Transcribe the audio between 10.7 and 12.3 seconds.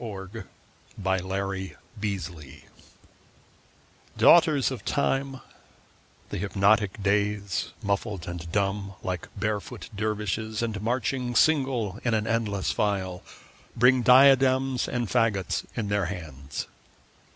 marching single in an